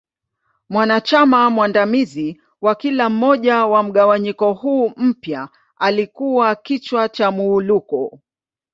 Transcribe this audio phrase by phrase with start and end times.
[0.69, 8.19] Mwanachama mwandamizi wa kila moja ya mgawanyiko huu mpya alikua kichwa cha Muwuluko.